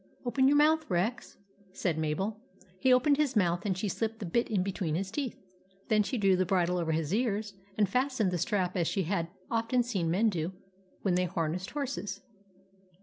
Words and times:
11 0.21 0.21
Open 0.25 0.47
your 0.47 0.57
mouth, 0.57 0.83
Rex," 0.89 1.37
said 1.73 1.99
Mabel. 1.99 2.39
He 2.79 2.91
opened 2.91 3.17
his 3.17 3.35
mouth, 3.35 3.67
and 3.67 3.77
she 3.77 3.87
slipped 3.87 4.17
the 4.17 4.25
bit 4.25 4.49
in 4.49 4.63
between 4.63 4.95
his 4.95 5.11
teeth. 5.11 5.37
Then 5.89 6.01
she 6.01 6.17
drew 6.17 6.35
the 6.35 6.43
bridle 6.43 6.79
over 6.79 6.91
his 6.91 7.13
ears 7.13 7.53
and 7.77 7.87
fastened 7.87 8.31
the 8.31 8.39
strap 8.39 8.75
as 8.75 8.87
she 8.87 9.03
had 9.03 9.27
often 9.51 9.83
seen 9.83 10.09
men 10.09 10.29
do 10.29 10.53
when 11.03 11.13
they 11.13 11.25
har 11.25 11.47
nessed 11.47 11.69
horses. 11.73 12.19